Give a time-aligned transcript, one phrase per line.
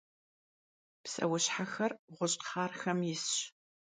[1.03, 3.37] Pseuşhexer ğuş'xharxem yisş.